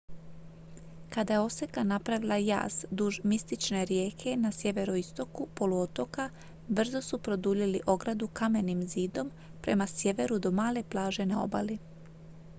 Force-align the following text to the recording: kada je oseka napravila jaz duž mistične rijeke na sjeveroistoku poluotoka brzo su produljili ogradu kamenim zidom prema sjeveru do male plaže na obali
kada 1.15 1.33
je 1.33 1.39
oseka 1.41 1.81
napravila 1.89 2.37
jaz 2.37 2.77
duž 3.01 3.17
mistične 3.33 3.83
rijeke 3.91 4.33
na 4.45 4.51
sjeveroistoku 4.59 5.47
poluotoka 5.59 6.25
brzo 6.67 7.01
su 7.07 7.19
produljili 7.27 7.81
ogradu 7.93 8.27
kamenim 8.41 8.83
zidom 8.95 9.31
prema 9.61 9.87
sjeveru 9.93 10.39
do 10.39 10.51
male 10.61 10.83
plaže 10.95 11.25
na 11.33 11.43
obali 11.43 11.77